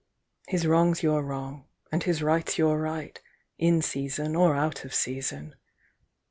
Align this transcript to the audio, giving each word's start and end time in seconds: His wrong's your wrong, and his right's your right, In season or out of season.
His 0.47 0.65
wrong's 0.65 1.03
your 1.03 1.21
wrong, 1.21 1.67
and 1.91 2.01
his 2.01 2.23
right's 2.23 2.57
your 2.57 2.79
right, 2.79 3.21
In 3.59 3.83
season 3.83 4.35
or 4.35 4.55
out 4.55 4.83
of 4.83 4.95
season. 4.95 5.53